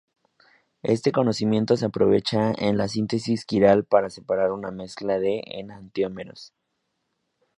[0.81, 6.55] Este conocimiento se aprovecha en la síntesis quiral para separar una mezcla de enantiómeros.